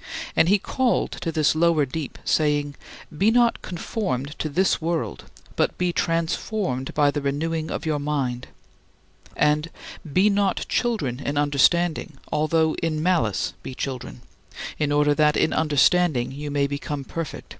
"And 0.36 0.50
he 0.50 0.58
called 0.58 1.10
to 1.12 1.32
this 1.32 1.54
lower 1.54 1.86
deep, 1.86 2.18
saying, 2.22 2.74
"Be 3.16 3.30
not 3.30 3.62
conformed 3.62 4.38
to 4.38 4.50
this 4.50 4.82
world, 4.82 5.24
but 5.56 5.78
be 5.78 5.90
transformed 5.90 6.92
by 6.92 7.10
the 7.10 7.22
renewing 7.22 7.70
of 7.70 7.86
your 7.86 7.98
mind." 7.98 8.48
And 9.34 9.70
"be 10.12 10.28
not 10.28 10.66
children 10.68 11.18
in 11.18 11.38
understanding, 11.38 12.18
although 12.30 12.74
in 12.82 13.02
malice 13.02 13.54
be 13.62 13.74
children," 13.74 14.20
in 14.78 14.92
order 14.92 15.14
that 15.14 15.34
"in 15.34 15.54
understanding 15.54 16.30
you 16.30 16.50
may 16.50 16.66
become 16.66 17.02
perfect." 17.02 17.56